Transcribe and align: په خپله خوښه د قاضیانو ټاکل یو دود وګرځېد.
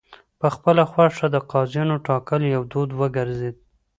په 0.39 0.47
خپله 0.55 0.83
خوښه 0.91 1.27
د 1.31 1.37
قاضیانو 1.51 1.95
ټاکل 2.07 2.41
یو 2.55 2.61
دود 2.71 2.89
وګرځېد. 2.99 3.55